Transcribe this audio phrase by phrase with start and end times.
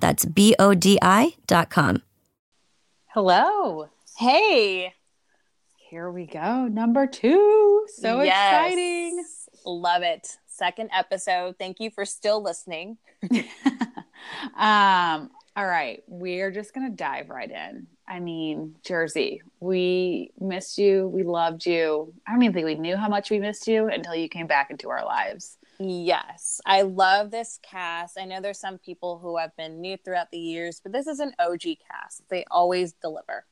[0.00, 2.02] That's B O D I dot com.
[3.06, 3.88] Hello.
[4.18, 4.94] Hey.
[5.90, 6.66] Here we go.
[6.68, 7.86] Number two.
[7.96, 8.36] So Yes.
[8.72, 9.24] exciting.
[9.66, 10.36] Love it.
[10.46, 11.56] Second episode.
[11.58, 12.98] Thank you for still listening.
[14.56, 16.02] um, all right.
[16.06, 17.86] We're just going to dive right in.
[18.08, 21.08] I mean, Jersey, we missed you.
[21.08, 22.12] We loved you.
[22.26, 24.70] I don't even think we knew how much we missed you until you came back
[24.70, 25.56] into our lives.
[25.82, 28.18] Yes, I love this cast.
[28.20, 31.20] I know there's some people who have been new throughout the years, but this is
[31.20, 32.22] an OG cast.
[32.28, 33.46] They always deliver.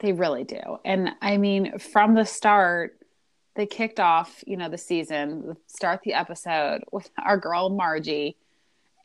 [0.00, 0.58] They really do.
[0.84, 2.98] And I mean, from the start,
[3.54, 8.36] they kicked off, you know, the season, start the episode with our girl Margie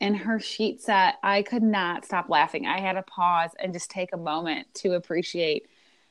[0.00, 1.14] and her sheet set.
[1.22, 2.66] I could not stop laughing.
[2.66, 5.68] I had to pause and just take a moment to appreciate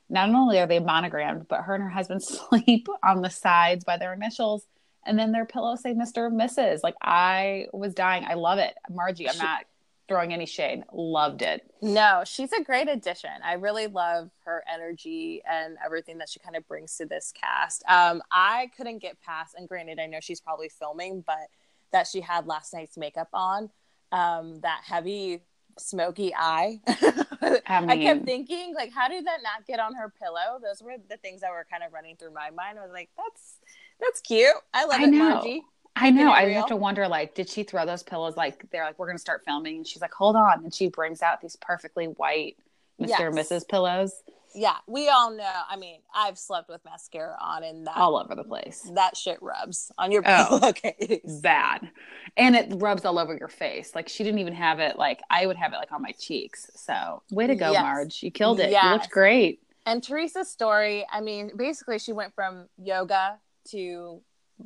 [0.09, 3.97] not only are they monogrammed, but her and her husband sleep on the sides by
[3.97, 4.65] their initials.
[5.07, 6.27] And then their pillows say Mr.
[6.27, 6.81] and Mrs.
[6.83, 8.25] Like I was dying.
[8.27, 8.75] I love it.
[8.89, 9.65] Margie, I'm not
[10.07, 10.83] throwing any shade.
[10.93, 11.69] Loved it.
[11.81, 13.31] No, she's a great addition.
[13.43, 17.83] I really love her energy and everything that she kind of brings to this cast.
[17.87, 21.49] Um, I couldn't get past, and granted, I know she's probably filming, but
[21.91, 23.69] that she had last night's makeup on,
[24.11, 25.41] um, that heavy
[25.79, 26.79] smoky eye.
[26.87, 30.59] I, I kept thinking, like, how did that not get on her pillow?
[30.61, 32.79] Those were the things that were kind of running through my mind.
[32.79, 33.57] I was like, that's
[33.99, 34.55] that's cute.
[34.73, 35.29] I love I it, know.
[35.29, 35.63] Margie.
[35.95, 36.31] I know.
[36.31, 38.37] I have to wonder, like, did she throw those pillows?
[38.37, 39.77] Like, they're like, we're going to start filming.
[39.77, 40.63] And she's like, hold on.
[40.63, 42.57] And she brings out these perfectly white
[43.01, 43.27] Mr.
[43.27, 43.67] and Mrs.
[43.67, 44.13] pillows
[44.59, 45.51] Yeah, we all know.
[45.69, 48.89] I mean, I've slept with mascara on, and that all over the place.
[48.95, 50.69] that shit rubs on your Oh.
[50.69, 51.21] okay.
[51.43, 51.91] Bad.
[52.35, 53.93] And it rubs all over your face.
[53.93, 56.71] Like, she didn't even have it, like, I would have it, like, on my cheeks.
[56.75, 57.81] So, way to go, Yes.
[57.83, 58.23] Marge.
[58.23, 58.69] You killed it.
[58.69, 58.93] You Yes.
[58.93, 59.61] looked great.
[59.85, 63.37] And Teresa's story, I mean, basically she went from yoga
[63.69, 64.21] to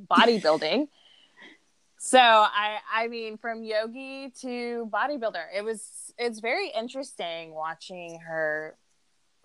[0.09, 0.88] bodybuilding.
[1.97, 5.44] so I I mean from yogi to bodybuilder.
[5.56, 8.78] It was it's very interesting watching her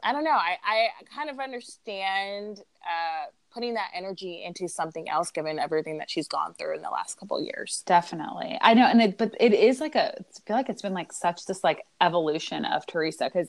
[0.06, 0.30] I don't know.
[0.30, 6.08] I, I kind of understand uh, putting that energy into something else, given everything that
[6.08, 7.82] she's gone through in the last couple years.
[7.86, 8.56] Definitely.
[8.60, 8.86] I know.
[8.86, 11.64] And it, but it is like a, I feel like it's been like such this
[11.64, 13.48] like evolution of Teresa because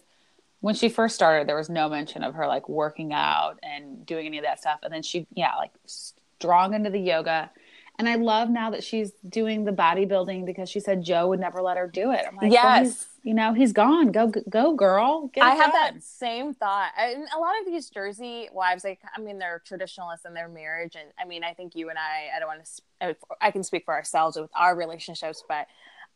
[0.61, 4.25] when she first started, there was no mention of her like working out and doing
[4.25, 4.79] any of that stuff.
[4.81, 7.51] And then she, yeah, like strong into the yoga.
[7.99, 11.63] And I love now that she's doing the bodybuilding because she said Joe would never
[11.63, 12.25] let her do it.
[12.27, 12.85] I'm like, Yes.
[12.85, 14.11] he's- you know, he's gone.
[14.13, 15.27] Go, go, girl.
[15.33, 15.95] Get I have done.
[15.95, 16.91] that same thought.
[16.97, 20.95] And a lot of these Jersey wives, like, I mean, they're traditionalists in their marriage.
[20.95, 22.69] And I mean, I think you and I, I don't want
[23.01, 25.67] to, I can speak for ourselves with our relationships, but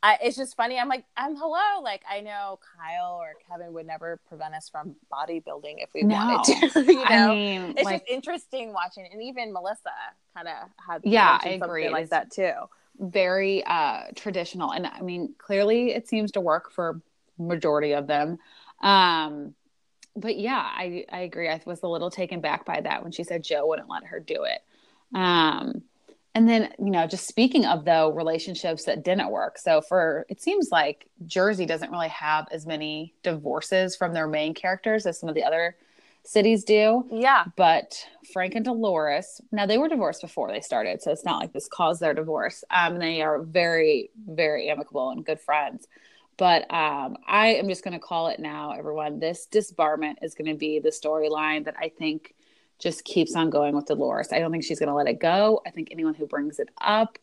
[0.03, 0.79] I, it's just funny.
[0.79, 1.81] I'm like, I'm hello.
[1.83, 6.15] Like, I know Kyle or Kevin would never prevent us from bodybuilding if we No.
[6.17, 6.83] wanted to.
[6.91, 9.07] You know, I mean, it's like, just interesting watching.
[9.11, 9.91] And even Melissa
[10.35, 11.89] kind of had, Yeah, I agree.
[11.89, 12.51] like It's- that too.
[12.99, 17.01] very uh traditional and i mean clearly it seems to work for
[17.39, 18.37] majority of them
[18.83, 19.55] um
[20.15, 23.23] but yeah i i agree i was a little taken back by that when she
[23.23, 24.61] said joe wouldn't let her do it
[25.17, 25.81] um
[26.33, 30.41] and then you know just speaking of though relationships that didn't work so for it
[30.41, 35.29] seems like jersey doesn't really have as many divorces from their main characters as some
[35.29, 35.75] of the other
[36.23, 37.45] cities do Yeah.
[37.57, 41.51] but Frank and Dolores, now they were divorced before they started, so it's not like
[41.53, 42.63] this caused their divorce.
[42.69, 45.87] Um, they are very, very amicable and good friends.
[46.37, 49.19] But um, I am just going to call it now, everyone.
[49.19, 52.33] This disbarment is going to be the storyline that I think
[52.81, 54.33] just keeps on going with Dolores.
[54.33, 55.61] I don't think she's going to let it go.
[55.65, 57.17] I think anyone who brings it up,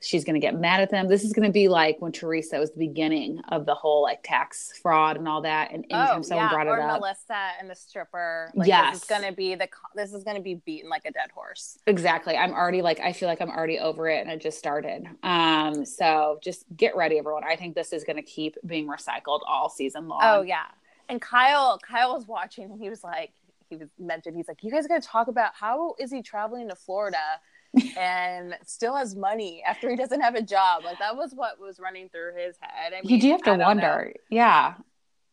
[0.00, 1.08] she's going to get mad at them.
[1.08, 4.20] This is going to be like when Teresa was the beginning of the whole like
[4.22, 5.72] tax fraud and all that.
[5.72, 8.52] And anytime someone brought it Oh, or up, Melissa and the stripper.
[8.54, 8.92] Like, Yes.
[8.92, 11.30] This is going to be the, this is going to be beaten like a dead
[11.34, 11.78] horse.
[11.86, 12.36] Exactly.
[12.36, 15.04] I'm already like I feel like I'm already over it and it just started.
[15.22, 17.42] Um so just get ready everyone.
[17.44, 20.20] I think this is going to keep being recycled all season long.
[20.22, 20.66] Oh yeah.
[21.08, 23.32] And Kyle, Kyle was watching and he was like,
[23.68, 26.22] he was mentioned, he's like, you guys are going to talk about how is he
[26.22, 27.18] traveling to Florida
[27.98, 30.84] and still has money after he doesn't have a job?
[30.84, 32.92] Like that was what was running through his head.
[32.92, 34.12] I mean, you do have to wonder.
[34.30, 34.74] Yeah.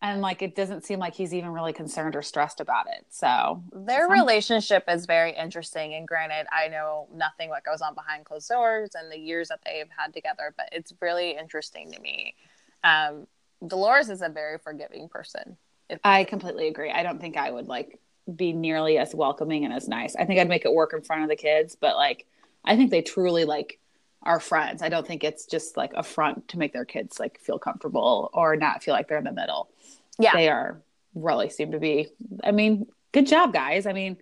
[0.02, 3.06] And like it doesn't seem like he's even really concerned or stressed about it.
[3.10, 3.64] So.
[3.74, 5.96] Their relationship is very interesting.
[5.96, 9.62] And granted, I know nothing what goes on behind closed doors and the years that
[9.66, 12.36] they've had together, but it's really interesting to me.
[12.84, 13.26] Um,
[13.66, 15.58] Dolores is a very forgiving person.
[15.90, 16.92] If- I completely agree.
[16.92, 18.00] I don't think I would like
[18.34, 20.16] be nearly as welcoming and as nice.
[20.16, 22.26] I think I'd make it work in front of the kids, but like
[22.64, 23.80] I think they truly like
[24.24, 24.82] are friends.
[24.82, 28.30] I don't think it's just like a front to make their kids like feel comfortable
[28.34, 29.70] or not feel like they're in the middle.
[30.18, 30.34] yeah.
[30.34, 30.82] They are
[31.14, 32.08] really seem to be
[32.44, 33.86] I mean, good job guys.
[33.86, 34.18] I mean,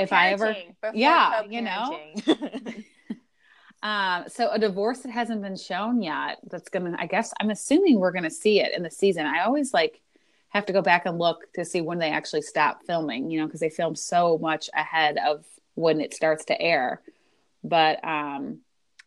[0.00, 0.56] if I ever-
[0.92, 1.98] yeah, you know.
[3.82, 8.00] Um, so a divorce that hasn't been shown yet, that's gonna I guess I'm assuming
[8.00, 9.24] we're gonna see it in the season.
[9.24, 10.00] I always like
[10.50, 13.46] have to go back and look to see when they actually stop filming, you know,
[13.46, 17.00] because they film so much ahead of when it starts to air.
[17.62, 18.60] But um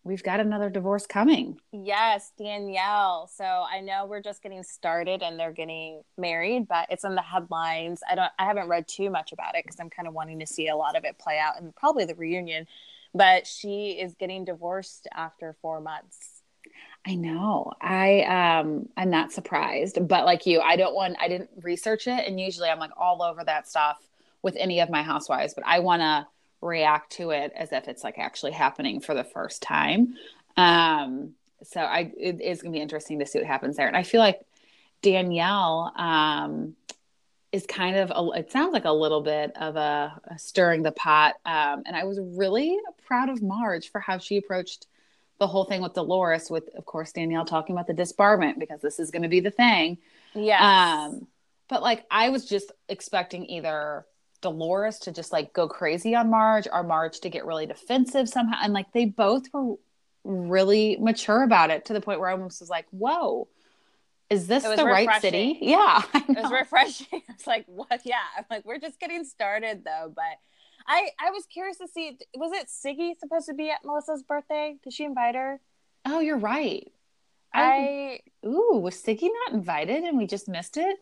[0.03, 1.59] we've got another divorce coming.
[1.71, 3.29] Yes, Danielle.
[3.33, 7.21] So I know we're just getting started and they're getting married, but it's in the
[7.21, 8.01] headlines.
[8.09, 10.47] I don't I haven't read too much about it because I'm kind of wanting to
[10.47, 12.67] see a lot of it play out and probably the reunion.
[13.13, 16.40] But she is getting divorced after four months.
[17.05, 17.71] I know.
[17.81, 22.27] I um I'm not surprised, but like you, I don't want I didn't research it
[22.27, 23.97] and usually I'm like all over that stuff
[24.43, 26.27] with any of my housewives, but I want to
[26.61, 30.15] react to it as if it's like actually happening for the first time.
[30.57, 31.33] Um
[31.63, 33.87] so I it is going to be interesting to see what happens there.
[33.87, 34.41] And I feel like
[35.01, 36.75] Danielle um
[37.51, 40.91] is kind of a, it sounds like a little bit of a, a stirring the
[40.91, 42.77] pot um and I was really
[43.07, 44.85] proud of Marge for how she approached
[45.41, 48.99] the whole thing with Dolores, with of course Danielle talking about the disbarment because this
[48.99, 49.97] is going to be the thing.
[50.35, 51.07] Yeah.
[51.09, 51.25] Um,
[51.67, 54.05] but like I was just expecting either
[54.41, 58.59] Dolores to just like go crazy on Marge or Marge to get really defensive somehow,
[58.61, 59.77] and like they both were
[60.23, 63.47] really mature about it to the point where I almost was like, "Whoa,
[64.29, 67.23] is this the right city?" Yeah, it was refreshing.
[67.29, 68.01] It's like, what?
[68.05, 68.17] Yeah.
[68.37, 70.13] I'm like, we're just getting started though.
[70.15, 70.37] But
[70.87, 74.75] I, I was curious to see, was it Siggy supposed to be at Melissa's birthday?
[74.83, 75.59] Did she invite her?
[76.05, 76.91] oh, you're right.
[77.53, 80.97] I, I, ooh, was Siggy not invited and we just missed it?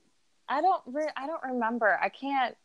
[0.50, 1.98] I don't, re- I don't remember.
[2.02, 2.56] I can't.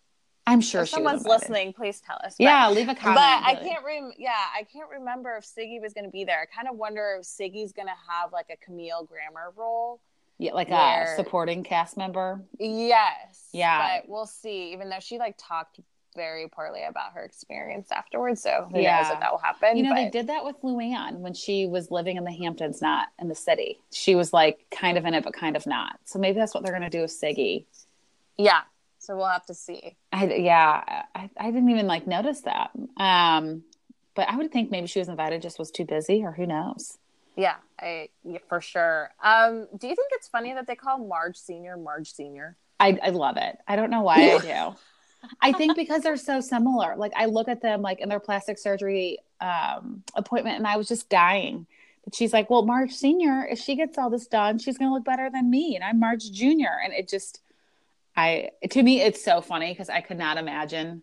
[0.46, 2.34] I'm sure if she someone's listening, please tell us.
[2.38, 3.16] But- Yeah, leave a comment.
[3.16, 4.11] but I can't rem.
[4.19, 6.40] Yeah, I can't remember if Siggy was going to be there.
[6.40, 10.00] I kind of wonder if Siggy's going to have like a Camille Grammer role.
[10.38, 12.43] Yeah, like where- a supporting cast member.
[12.58, 13.49] Yes.
[13.52, 14.00] Yeah.
[14.00, 14.72] But we'll see.
[14.72, 15.78] Even though she like talked
[16.14, 19.12] very poorly about her experience afterwards, so who knows Yeah.
[19.12, 19.76] if that will happen.
[19.76, 23.08] You know, they did that with Luann when she was living in the Hamptons, not
[23.20, 23.81] in the city.
[23.93, 25.99] She was like kind of in it, but kind of not.
[26.05, 27.66] So maybe that's what they're going to do with Siggy.
[28.37, 28.62] Yeah.
[28.99, 29.96] So we'll have to see.
[30.12, 32.70] I, yeah, I, I didn't even like notice that.
[32.96, 33.62] Um,
[34.14, 36.96] but I would think maybe she was invited, just was too busy, or who knows.
[37.37, 39.11] Yeah, I yeah, for sure.
[39.22, 42.56] Um, do you think it's funny that they call Marge Senior Marge Senior?
[42.78, 43.58] I, I love it.
[43.66, 44.38] I don't know why I
[44.70, 44.76] do.
[45.41, 46.97] I think because they're so similar.
[46.97, 50.88] Like I look at them like in their plastic surgery um, appointment, and I was
[50.88, 51.67] just dying.
[52.05, 54.94] But she's like, "Well, Marge Senior, if she gets all this done, she's going to
[54.94, 57.41] look better than me, and I'm Marge Junior." And it just,
[58.17, 61.02] I to me, it's so funny because I could not imagine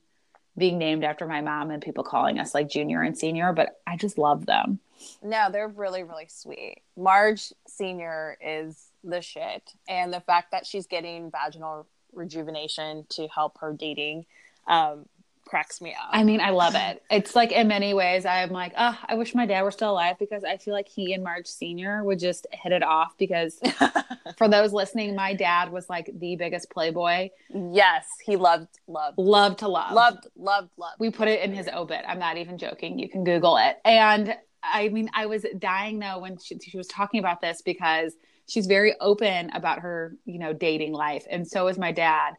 [0.57, 3.53] being named after my mom and people calling us like Junior and Senior.
[3.53, 4.79] But I just love them.
[5.23, 6.81] No, they're really really sweet.
[6.95, 13.57] Marge Senior is the shit, and the fact that she's getting vaginal rejuvenation to help
[13.59, 14.25] her dating
[14.67, 15.05] um,
[15.45, 16.09] cracks me up.
[16.11, 17.03] I mean, I love it.
[17.11, 20.15] It's like in many ways, I'm like, oh, I wish my dad were still alive
[20.17, 23.17] because I feel like he and Marge Senior would just hit it off.
[23.17, 23.59] Because
[24.37, 29.59] for those listening, my dad was like the biggest playboy, yes, he loved loved loved
[29.59, 30.95] to love, loved loved loved.
[30.99, 32.05] We put it in his obit.
[32.07, 32.97] I'm not even joking.
[32.97, 33.77] You can Google it.
[33.83, 38.13] And I mean, I was dying though when she, she was talking about this because
[38.47, 42.33] she's very open about her, you know, dating life, and so is my dad.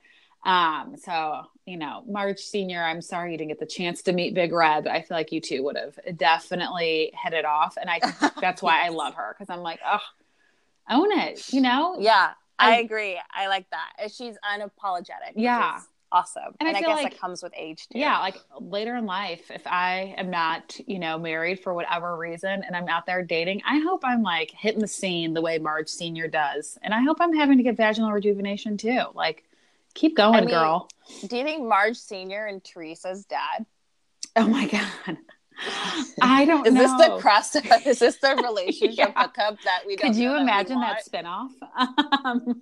[0.44, 4.34] Um, so you know, Marge Senior, I'm sorry you didn't get the chance to meet
[4.34, 7.88] Big Red, but I feel like you two would have definitely hit it off, and
[7.88, 8.00] I
[8.40, 10.00] that's why I love her because I'm like, oh,
[10.90, 11.96] own it, you know?
[11.98, 13.18] Yeah, I, I- agree.
[13.32, 14.10] I like that.
[14.12, 15.32] She's unapologetic.
[15.36, 15.78] Yeah.
[15.78, 16.54] is awesome.
[16.60, 17.98] And And, I I, guess like- it comes with age too.
[17.98, 22.62] yeah like later in life if i am not you know married for whatever reason
[22.64, 25.88] and i'm out there dating i hope i'm like hitting the scene the way marge
[25.88, 29.42] senior does and i hope i'm having to get vaginal rejuvenation too like
[29.94, 30.88] keep going I mean- girl
[31.26, 33.64] Do you think Marge Senior and Teresa's dad?
[34.36, 35.16] oh my god
[36.20, 36.80] I don't is know.
[36.80, 37.56] this the crust?
[37.86, 39.12] Is this the relationship Yeah.
[39.14, 39.96] hookup that we?
[39.96, 40.98] Don't Could you that imagine want?
[41.12, 41.50] that spinoff?
[42.24, 42.60] um,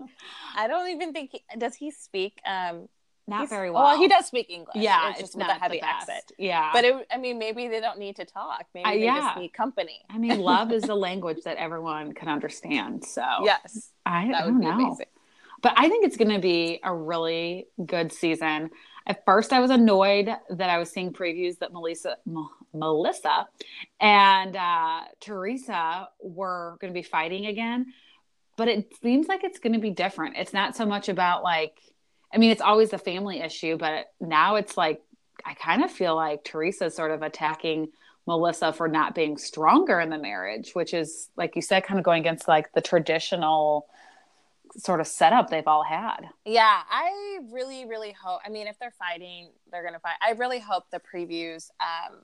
[0.56, 1.74] I don't even think he does.
[1.76, 2.88] He speak um
[3.30, 3.84] not he's- very well.
[3.84, 4.76] Well, he does speak English.
[4.76, 6.32] Yeah, it's just it's with not a heavy accent.
[6.38, 8.66] Yeah, But it, I mean, maybe they don't need to talk.
[8.74, 9.20] Maybe Uh, they yeah.
[9.20, 10.00] just need company.
[10.10, 13.04] I mean, love is a language that everyone can understand.
[13.06, 14.70] So Yes, I, I don't know.
[14.70, 15.06] amazing.
[15.62, 18.70] But I think it's going to be a really good season.
[19.06, 23.46] At first, I was annoyed that I was seeing previews that Melissa, M- Melissa,
[24.00, 27.92] and uh, Teresa were going to be fighting again.
[28.56, 30.36] But it seems like it's going to be different.
[30.36, 31.78] It's not so much about like,
[32.32, 35.02] I mean, it's always a family issue, but now it's like
[35.44, 37.88] I kind of feel like Teresa's sort of attacking
[38.26, 42.04] Melissa for not being stronger in the marriage, which is like you said, kind of
[42.04, 43.86] going against like the traditional
[44.76, 46.20] sort of setup they've all had.
[46.44, 48.40] Yeah, I really, really hope.
[48.44, 50.16] I mean, if they're fighting, they're gonna fight.
[50.22, 51.70] I really hope the previews.
[51.80, 52.22] Um,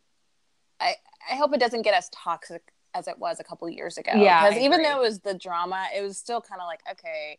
[0.81, 0.95] I
[1.31, 2.63] I hope it doesn't get as toxic
[2.95, 4.13] as it was a couple years ago.
[4.15, 7.39] Yeah, because even though it was the drama, it was still kind of like okay.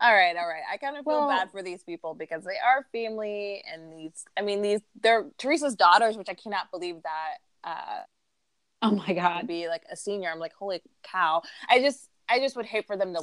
[0.00, 0.62] All right, all right.
[0.72, 4.24] I kind of feel Well- bad for these people because they are family, and these.
[4.36, 8.00] I mean, these they're Teresa's daughters, which I cannot believe that uh,
[8.82, 9.46] Oh my god.
[9.46, 10.30] be like a senior.
[10.30, 11.42] I'm like, holy cow!
[11.68, 13.20] I just, I just would hate for them to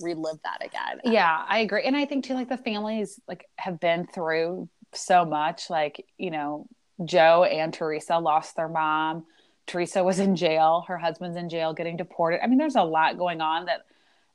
[0.00, 1.00] relive that again.
[1.04, 1.84] Yeah, I agree.
[1.84, 6.30] And I think too like the families like have been through so much like, you
[6.32, 6.66] know,
[7.04, 9.26] Joe and Teresa lost their mom.
[9.66, 12.42] Teresa was in jail, her husband's in jail getting deported.
[12.42, 13.82] I mean, there's a lot going on that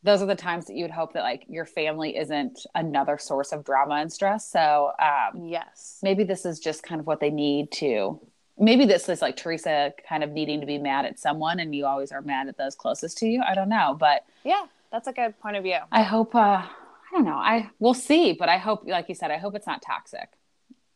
[0.03, 3.51] those are the times that you would hope that like your family isn't another source
[3.51, 4.50] of drama and stress.
[4.50, 6.00] So, um Yes.
[6.03, 8.20] maybe this is just kind of what they need to
[8.58, 11.86] maybe this is like teresa kind of needing to be mad at someone and you
[11.86, 15.13] always are mad at those closest to you i don't know but Yeah, that's a
[15.13, 15.77] good point of view.
[15.91, 16.67] i hope uh i
[17.13, 19.81] don't know i we'll see but i hope like you said i hope it's not
[19.81, 20.29] toxic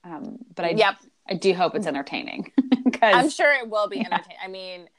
[0.04, 0.96] um but i Yep.
[1.30, 2.52] i do hope it's entertaining
[3.02, 4.06] I'm sure it will be Yeah.
[4.08, 4.38] entertaining.
[4.44, 4.90] I mean,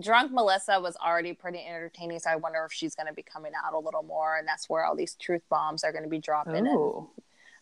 [0.00, 3.52] drunk Melissa was already pretty entertaining, so I wonder if she's going to be coming
[3.54, 6.18] out a little more, and that's where all these truth bombs are going to be
[6.18, 6.66] dropping.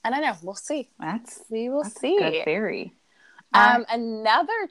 [0.04, 0.36] And I don't know.
[0.42, 0.90] We'll see.
[0.98, 2.16] that's We will that's a see.
[2.18, 2.94] good theory
[3.54, 4.68] Uh, Um, another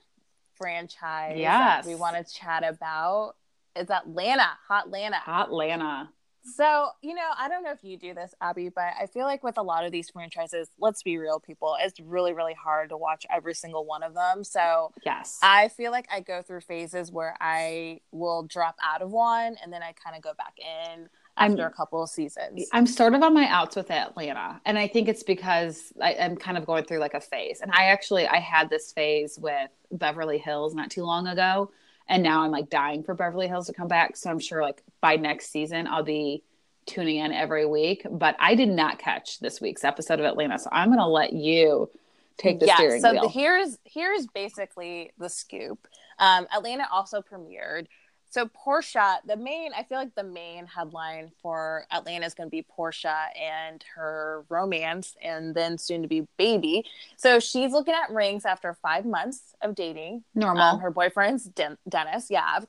[0.55, 1.85] franchise Yes.
[1.85, 3.35] that we want to chat about
[3.75, 5.17] is Atlanta, Hot Atlanta.
[5.25, 6.09] Hotlanta
[6.43, 9.43] So, you know, I don't know if you do this, Abby, but I feel like
[9.43, 12.97] with a lot of these franchises, let's be real, people, it's really, really hard to
[12.97, 14.43] watch every single one of them.
[14.43, 19.11] So yes I feel like I go through phases where I will drop out of
[19.11, 22.67] one and then I kind of go back in I'm- after a couple of seasons.
[22.73, 26.35] I'm sort of on my outs with Atlanta, and I think it's because I, I'm
[26.35, 27.61] kind of going through like a phase.
[27.61, 31.71] And I actually I had this phase with Beverly Hills not too long ago,
[32.11, 34.17] and now I'm like dying for Beverly Hills to come back.
[34.17, 36.43] So I'm sure like by next season I'll be
[36.85, 38.05] tuning in every week.
[38.09, 41.89] But I did not catch this week's episode of Atlanta, so I'm gonna let you
[42.37, 43.21] take the yeah, steering so wheel.
[43.23, 45.87] the, here's here's basically the scoop.
[46.19, 47.87] Um, Atlanta also premiered.
[48.31, 52.51] So Porsha, the main, I feel like the main headline for Atlanta is going to
[52.51, 56.85] be Porsha and her romance, and then soon to be baby.
[57.17, 60.23] So she's looking at rings after five months of dating.
[60.33, 60.63] Normal.
[60.63, 62.27] Um, her boyfriend's Den- Dennis.
[62.29, 62.59] Yeah,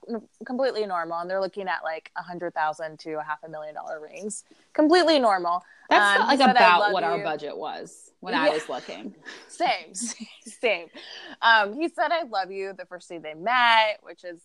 [0.45, 3.77] completely normal, and they're looking at like a hundred thousand to a half a million
[3.77, 4.43] dollar rings.
[4.73, 5.63] Completely normal.
[5.89, 9.15] That's um, not, like about what our budget was when I was looking.
[9.49, 9.95] same,
[10.41, 10.89] same.
[11.41, 14.41] Um, he said, "I love you" the first day they met, which is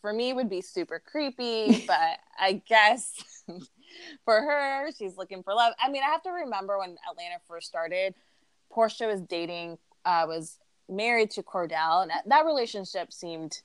[0.00, 3.22] for me would be super creepy, but I guess
[4.24, 5.74] for her, she's looking for love.
[5.82, 8.14] I mean, I have to remember when Atlanta first started,
[8.74, 10.58] Porsha was dating, uh, was
[10.88, 13.62] married to Cordell, and that, that relationship seemed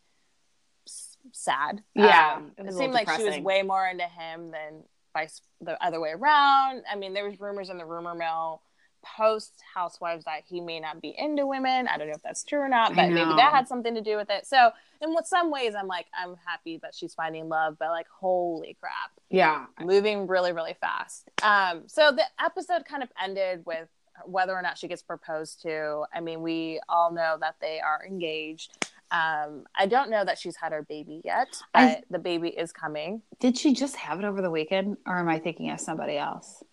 [0.88, 1.84] s- sad.
[1.96, 4.84] Yeah, Um, it it, seemed like she was way more into him than
[5.14, 6.84] vice the other way around.
[6.92, 8.62] I mean, there was rumors in the rumor mill
[9.04, 11.88] post Housewives that he may not be into women.
[11.88, 14.16] I don't know if that's true or not, but maybe that had something to do
[14.18, 14.46] with it.
[14.46, 18.08] So, in what some ways, I'm like, I'm happy that she's finding love, but like,
[18.10, 19.66] holy crap, Yeah.
[19.80, 21.30] moving really, really fast.
[21.44, 23.88] Um, so the episode kind of ended with
[24.26, 26.04] whether or not she gets proposed to.
[26.14, 28.88] I mean, we all know that they are engaged.
[29.12, 32.72] Um, I don't know that she's had her baby yet, but I- the baby is
[32.74, 33.22] coming.
[33.40, 36.64] Did she just have it over the weekend, or am I thinking of somebody else?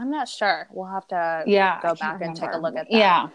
[0.00, 0.66] I'm not sure.
[0.72, 2.98] We'll have to Yeah, go back and take a look at that.
[2.98, 3.28] Yeah,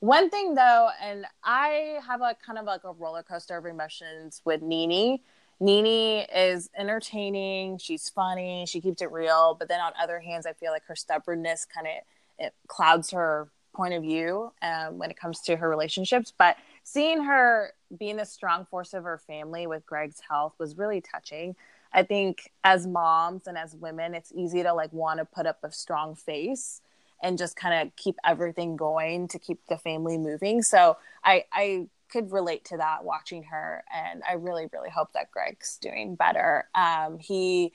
[0.00, 4.42] One thing though, and I have a kind of like a roller coaster of emotions
[4.44, 5.20] with NeNe.
[5.60, 10.54] NeNe is entertaining, she's funny, she keeps it real, but then on other hands, I
[10.54, 11.92] feel like her stubbornness kind of
[12.38, 16.32] it clouds her point of view um, when it comes to her relationships.
[16.36, 21.00] But seeing her being the strong force of her family with Gregg's health was really
[21.02, 21.54] touching.
[21.92, 25.58] I think as moms and as women, it's easy to like want to put up
[25.62, 26.80] a strong face
[27.22, 30.62] and just kind of keep everything going to keep the family moving.
[30.62, 35.30] So I I could relate to that watching her, and I really, really hope that
[35.30, 36.68] Gregg's doing better.
[36.74, 37.72] Um, he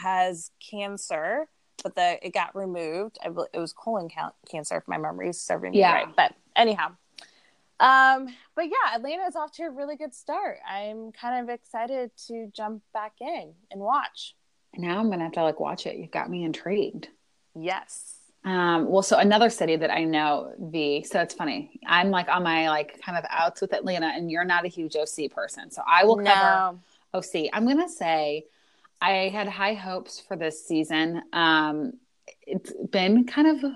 [0.00, 1.48] has cancer,
[1.82, 3.18] but the it got removed.
[3.22, 4.08] I, it was colon
[4.50, 5.92] cancer, if my memory is serving me Yeah.
[5.92, 6.16] right.
[6.16, 6.92] But anyhow,
[7.80, 10.58] um, but yeah, Atlanta is off to a really good start.
[10.68, 14.34] I'm kind of excited to jump back in and watch.
[14.76, 15.96] Now I'm gonna have to like watch it.
[15.96, 17.08] You've got me intrigued.
[17.54, 18.16] Yes.
[18.44, 21.02] Um, well, so another city that I know, V.
[21.04, 21.80] So it's funny.
[21.86, 24.96] I'm like on my like kind of outs with Atlanta, and you're not a huge
[24.96, 25.70] OC person.
[25.70, 26.78] So I will cover No.
[27.14, 27.48] OC.
[27.52, 28.44] I'm gonna say
[29.00, 31.22] I had high hopes for this season.
[31.32, 31.94] Um,
[32.46, 33.70] it's been kind of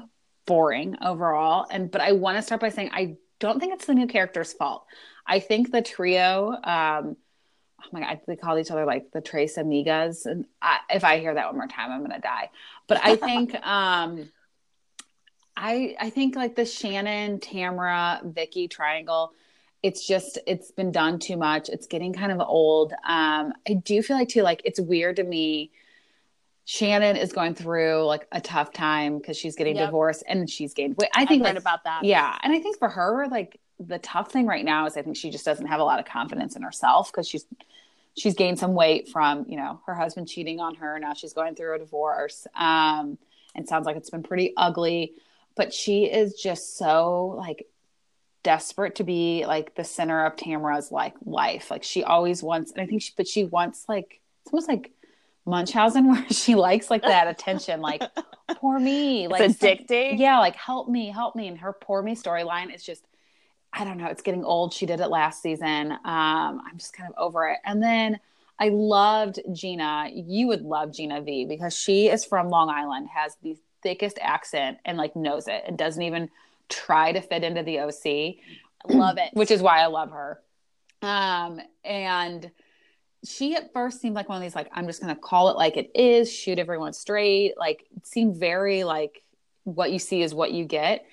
[0.46, 3.94] boring overall, and but I want to start by saying I don't think it's the
[3.94, 4.86] new character's fault.
[5.26, 6.50] I think the trio.
[6.52, 7.16] Um,
[7.82, 11.18] oh my god, they call each other like the Tres Amigas, and I, if I
[11.18, 12.50] hear that one more time, I'm gonna die.
[12.86, 13.54] But I think.
[13.66, 14.30] um
[15.58, 19.32] I I think like the Shannon, Tamra, Vicki triangle,
[19.82, 21.68] it's just it's been done too much.
[21.68, 22.92] It's getting kind of old.
[22.92, 25.72] Um, I do feel like too like it's weird to me.
[26.70, 29.86] Shannon is going through like a tough time because she's getting Yep.
[29.86, 31.08] divorced and she's gained weight.
[31.14, 32.04] I think I've like, about that.
[32.04, 35.16] yeah, and I think for her like the tough thing right now is I think
[35.16, 37.46] she just doesn't have a lot of confidence in herself because she's
[38.18, 40.98] she's gained some weight from you know her husband cheating on her.
[40.98, 42.46] Now she's going through a divorce.
[42.54, 43.16] Um,
[43.54, 45.14] and sounds like it's been pretty ugly
[45.58, 47.66] but she is just so like
[48.44, 51.70] desperate to be like the center of Tamra's like life.
[51.70, 54.92] Like she always wants, and I think she, but she wants like it's almost like
[55.48, 58.02] Munchausen, where she likes like that attention, like
[58.56, 59.68] poor me, like it's some-
[60.18, 61.48] yeah, like help me, help me.
[61.48, 63.04] And her poor me storyline is just,
[63.72, 64.72] I don't know, it's getting old.
[64.72, 65.92] She did it last season.
[65.92, 67.58] Um, I'm just kind of over it.
[67.64, 68.18] And then
[68.58, 70.08] I loved Gina.
[70.12, 74.78] You would love Gina V because she is from Long Island, has the thickest accent
[74.84, 76.28] and like knows it and doesn't even
[76.68, 78.36] try to fit into the OC,
[78.88, 79.30] Love it.
[79.32, 80.40] which is why I love her.
[81.02, 82.50] Um, and
[83.24, 85.76] she at first seemed like one of these like I'm just gonna call it like
[85.76, 87.54] it is, shoot everyone straight.
[87.58, 89.22] Like it seemed very like
[89.64, 91.04] what you see is what you get.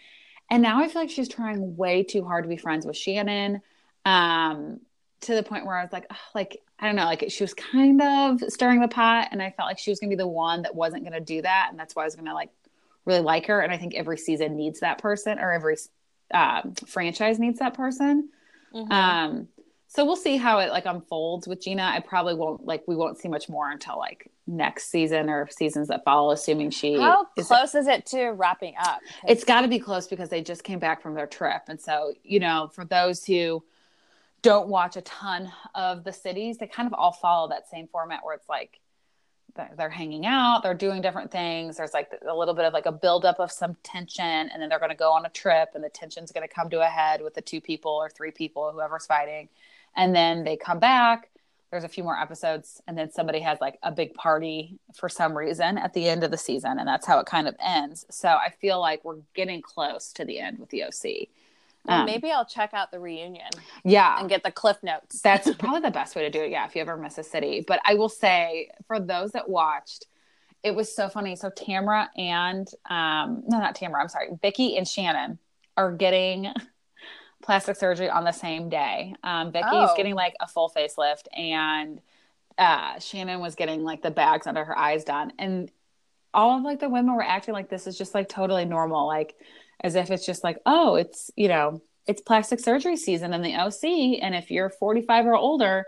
[0.49, 3.61] And now I feel like she's trying way too hard to be friends with Shannon.
[4.05, 4.81] Um,
[5.21, 8.01] to the point where I was like, like I don't know, like she was kind
[8.01, 10.75] of stirring the pot, and I felt like she was gonna be the one that
[10.75, 12.49] wasn't gonna do that, and that's why I was gonna like
[13.05, 13.61] really like her.
[13.61, 15.77] And I think every season needs that person, or every
[16.33, 18.29] um, franchise needs that person.
[18.73, 18.91] Mhm.
[18.91, 19.47] Um,
[19.95, 21.83] so we'll see how it like unfolds with Gina.
[21.83, 25.87] I probably won't like we won't see much more until like next season or seasons
[25.87, 28.99] that follow, assuming she How is close is it to wrapping up?
[29.25, 31.63] It's got to be close because they just came back from their trip.
[31.69, 33.63] And so, you know, for those who
[34.41, 38.25] don't watch a ton of the cities, they kind of all follow that same format
[38.25, 38.81] where it's like
[39.55, 41.77] they're, they're hanging out, they're doing different things.
[41.77, 44.79] There's like a little bit of like a buildup of some tension, and then they're
[44.79, 47.21] going to go on a trip, and the tension's going to come to a head
[47.21, 49.47] with the two people or three people, whoever's fighting.
[49.95, 51.29] And then they come back.
[51.71, 55.37] There's a few more episodes, and then somebody has like a big party for some
[55.37, 58.05] reason at the end of the season, and that's how it kind of ends.
[58.09, 61.27] So I feel like we're getting close to the end with the OC.
[61.87, 63.49] Um, maybe I'll check out the reunion
[63.83, 65.21] Yeah, and get the cliff notes.
[65.21, 66.49] that's probably the best way to do it.
[66.49, 67.63] Yeah, if you ever miss a city.
[67.67, 70.05] But I will say, for those that watched,
[70.63, 71.35] it was so funny.
[71.35, 74.01] So Tamra and um, no, not Tamra.
[74.01, 75.37] I'm sorry, Vicki and Shannon
[75.77, 76.51] are getting
[77.45, 79.15] plastic surgery on the same day.
[79.23, 79.93] Um, Vicki's Oh.
[79.95, 82.01] getting like a full facelift, and
[82.57, 85.71] uh, Shannon was getting like the bags under her eyes done, and
[86.33, 89.35] all of like the women were acting like this is just like totally normal, like
[89.81, 93.55] as if it's just like, oh, it's you know, it's plastic surgery season in the
[93.55, 95.85] OC, and if you're 45 or older,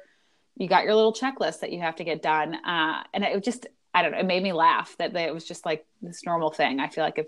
[0.56, 2.56] you got your little checklist that you have to get done.
[2.56, 5.46] Uh, and it just, I don't know, it made me laugh that they, it was
[5.46, 6.80] just like this normal thing.
[6.80, 7.28] I feel like if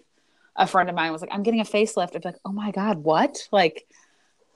[0.55, 2.71] a friend of mine was like, I'm getting a facelift, I'd be like, oh my
[2.71, 3.37] God, what?
[3.51, 3.85] Like,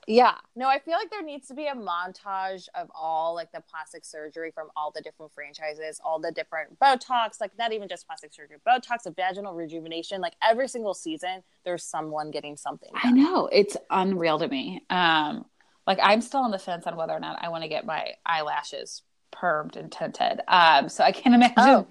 [0.07, 0.35] Yeah.
[0.55, 4.03] No, I feel like there needs to be a montage of all like the plastic
[4.05, 8.33] surgery from all the different franchises, all the different Botox, like not even just plastic
[8.33, 10.21] surgery, Botox, of vaginal rejuvenation.
[10.21, 12.89] Like every single season, there's someone getting something.
[12.93, 14.83] I know it's unreal to me.
[14.89, 15.45] Um,
[15.87, 18.13] like I'm still on the fence on whether or not I want to get my
[18.25, 20.41] eyelashes permed and tinted.
[20.47, 21.55] Um, so I can't imagine.
[21.57, 21.87] Oh.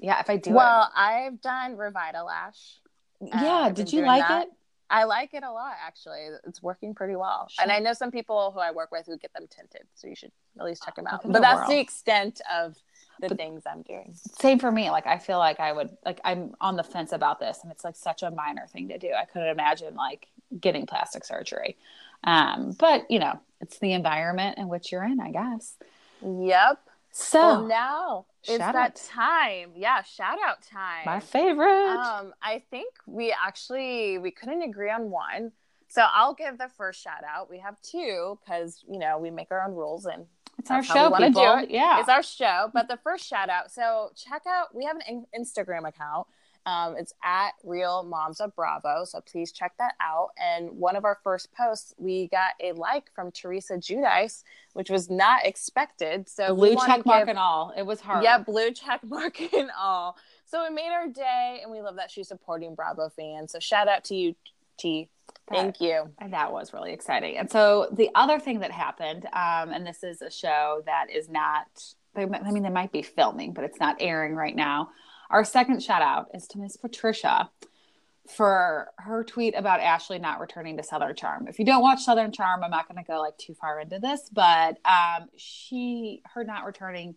[0.00, 2.76] Yeah, if I do Well, I've done Revitalash.
[3.20, 4.46] Yeah, I've did you like that.
[4.46, 4.52] it?
[4.90, 6.28] I like it a lot, actually.
[6.46, 7.48] It's working pretty well.
[7.60, 10.14] And I know some people who I work with who get them tinted, so you
[10.14, 11.22] should at least check them out.
[11.22, 11.70] But the that's world.
[11.70, 12.76] the extent of
[13.20, 14.14] the But- things I'm doing.
[14.14, 14.90] Same for me.
[14.90, 17.84] Like I feel like I would like I'm on the fence about this, and it's
[17.84, 19.12] like such a minor thing to do.
[19.12, 21.76] I couldn't imagine like getting plastic surgery.
[22.24, 25.74] Um, but you know, it's the environment in which you're in, I guess.
[26.22, 26.80] Yep.
[27.10, 28.94] So Well, now it's that out.
[28.96, 29.72] time.
[29.74, 31.04] Yeah, shout out time.
[31.06, 31.96] my favorite.
[31.96, 35.52] Um, I think we actually we couldn't agree on one,
[35.88, 37.48] So I'll give the first shout out.
[37.50, 40.26] We have two because you know we make our own rules and
[40.58, 41.42] It's our show, we people.
[41.42, 41.70] do it.
[41.70, 42.00] Yeah.
[42.00, 42.70] it's our show.
[42.72, 43.70] But the first shout out.
[43.72, 44.74] So check out.
[44.74, 46.26] We have an in- Instagram account.
[46.68, 49.04] Um, it's at Real Moms of Bravo.
[49.04, 50.30] So please check that out.
[50.36, 54.42] And one of our first posts, we got a like from Teresa Giudice,
[54.74, 56.28] which was not expected.
[56.28, 57.72] So Blue check mark give- and all.
[57.74, 58.22] It was hard.
[58.22, 60.16] yeah, blue check mark and all.
[60.44, 63.52] So it made our day, and we love that she's supporting Bravo fans.
[63.52, 64.34] So shout out to you,
[64.78, 65.08] T.
[65.50, 66.10] Thank you.
[66.18, 67.38] And that was really exciting.
[67.38, 71.30] And so the other thing that happened, um, and this is a show that is
[71.30, 71.66] not,
[72.14, 74.90] they, I mean, they might be filming, but it's not airing right now.
[75.30, 77.50] Our second shout out is to Miss Patricia
[78.28, 81.48] for her tweet about Ashley not returning to Southern Charm.
[81.48, 83.98] If you don't watch Southern Charm, I'm not going to go like too far into
[83.98, 87.14] this, but um, she, her not returning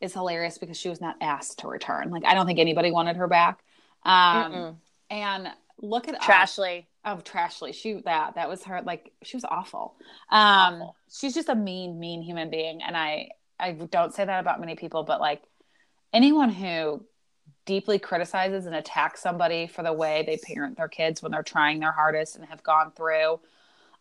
[0.00, 2.10] is hilarious because she was not asked to return.
[2.10, 3.60] Like, I don't think anybody wanted her back.
[4.04, 4.76] Um, Mm-mm.
[5.10, 5.48] and
[5.80, 6.86] look at Trashly.
[7.04, 7.74] of Trashly.
[7.74, 9.94] She that that was her like she was awful.
[10.30, 10.96] Um Awful.
[11.10, 14.76] she's just a mean mean human being and I I don't say that about many
[14.76, 15.42] people but like
[16.12, 17.04] anyone who
[17.66, 21.80] deeply criticizes and attacks somebody for the way they parent their kids when they're trying
[21.80, 23.40] their hardest and have gone through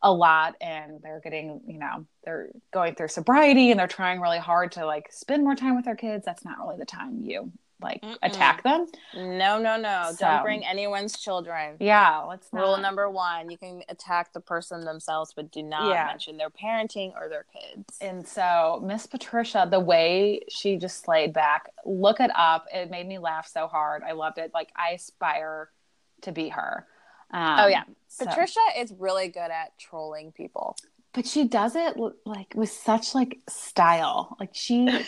[0.01, 4.39] a lot and they're getting, you know, they're going through sobriety and they're trying really
[4.39, 7.51] hard to like spend more time with their kids, that's not really the time you
[7.83, 8.17] like Mm-mm.
[8.23, 8.87] attack them.
[9.15, 10.09] No, no, no.
[10.11, 11.77] So- Don't bring anyone's children.
[11.79, 15.89] Yeah, let's not Rule number one: you can attack the person themselves, but do not
[15.89, 16.05] Yeah.
[16.05, 17.97] mention their parenting or their kids.
[18.01, 22.65] And so Miss Patricia, the way she just slayed back, look it up.
[22.73, 24.03] It made me laugh so hard.
[24.03, 24.51] I loved it.
[24.53, 25.69] Like I aspire
[26.21, 26.87] to be her.
[27.31, 27.83] Um, Oh, yeah.
[28.07, 30.75] so- Patricia is really good at trolling people.
[31.13, 34.35] but she does it like with such like style.
[34.39, 34.87] Like she,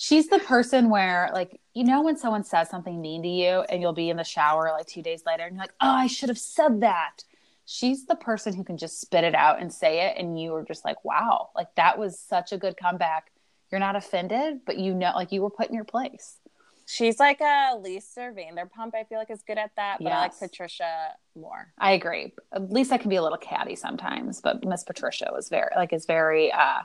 [0.00, 3.82] she's the person where like you know when someone says something mean to you and
[3.82, 6.30] you'll be in the shower like two days later and you're like, oh, I should
[6.30, 7.22] have said that.
[7.66, 10.64] She's the person who can just spit it out and say it, and you are
[10.64, 13.30] just like, wow, like that was such a good comeback.
[13.70, 16.38] You're not offended, but you know, like you were put in your place.
[16.86, 18.94] She's like a Lisa Vanderpump.
[18.94, 21.72] I feel like is good at that, but I like Patricia more.
[21.78, 22.32] I agree.
[22.52, 25.92] At least I can be a little catty sometimes, but Miss Patricia was very like
[25.92, 26.80] is very uh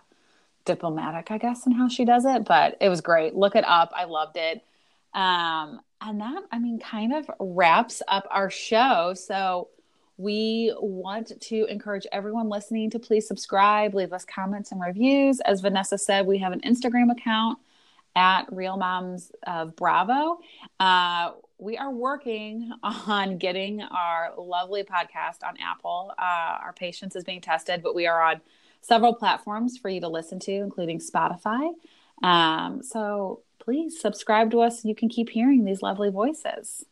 [0.65, 2.45] diplomatic, I guess, in how she does it.
[2.45, 3.35] But it was great.
[3.35, 3.91] Look it up.
[3.95, 4.63] I loved it.
[5.13, 9.13] Um, and that I mean kind of wraps up our show.
[9.15, 9.69] So
[10.17, 15.39] we want to encourage everyone listening to please subscribe, leave us comments and reviews.
[15.41, 17.59] As Vanessa said, we have an Instagram account
[18.15, 20.39] at Real Moms of Bravo.
[20.79, 26.13] Uh, we are working on getting our lovely podcast on Apple.
[26.17, 28.41] Uh, our patience is being tested, but we are on
[28.85, 31.71] several platforms for you to listen to, including Spotify.
[32.23, 34.85] Um, so please subscribe to us.
[34.85, 36.85] You can keep hearing these lovely voices.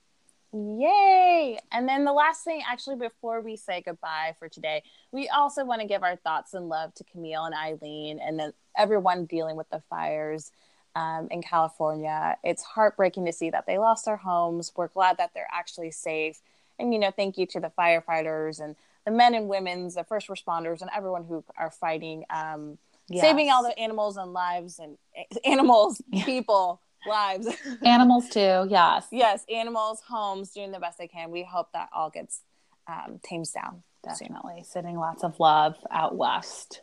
[0.54, 1.60] Yay!
[1.72, 5.82] And then the last thing, actually, before we say goodbye for today, we also want
[5.82, 9.70] to give our thoughts and love to Camille and Eileen and then everyone dealing with
[9.70, 10.52] the fires
[10.96, 12.38] um, in California.
[12.44, 14.72] It's heartbreaking to see that they lost their homes.
[14.76, 16.40] We're glad that they're actually safe.
[16.78, 20.28] And, you know, thank you to the firefighters and the men and women's, the first
[20.28, 22.78] responders, and everyone who are fighting, um,
[23.12, 24.98] saving all the animals and lives and
[25.46, 27.48] animals, people, lives.
[27.86, 29.08] Animals too, yes.
[29.12, 31.32] yes, animals, homes, doing the best they can.
[31.32, 32.42] We hope that all gets
[32.88, 33.84] um, tamed down.
[34.16, 34.30] soon.
[34.30, 34.64] Definitely.
[34.66, 36.82] Sending lots of love out west.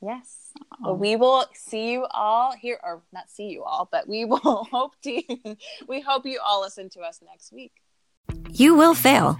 [0.00, 0.52] Yes.
[0.80, 4.66] Well, we will see you all here, or not see you all, but we will
[4.70, 5.22] hope to.
[5.88, 7.72] we hope you all listen to us next week.
[8.50, 9.38] You will fail.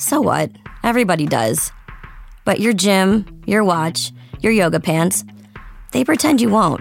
[0.00, 0.50] So what?
[0.82, 1.72] Everybody does.
[2.46, 5.24] But your gym, your watch, your yoga pants,
[5.92, 6.80] they pretend you won't.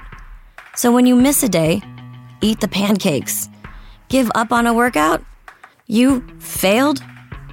[0.74, 1.82] So when you miss a day,
[2.40, 3.50] eat the pancakes.
[4.08, 5.22] Give up on a workout?
[5.86, 7.04] You failed?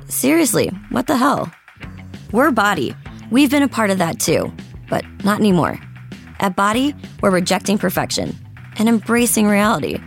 [0.07, 1.53] Seriously, what the hell?
[2.31, 2.95] We're Body.
[3.33, 4.53] We've been a part of that too,
[4.89, 5.81] but not anymore.
[6.39, 8.37] At Body, we're rejecting perfection
[8.79, 9.99] and embracing reality.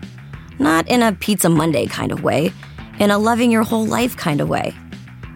[0.57, 2.53] Not in a Pizza Monday kind of way,
[2.97, 4.73] in a loving your whole life kind of way.